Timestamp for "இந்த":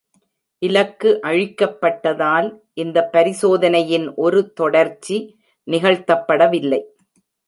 2.73-3.03